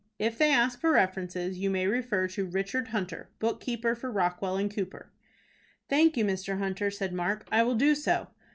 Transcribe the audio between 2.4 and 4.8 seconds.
Richard Hunter, book keeper for Rockwell &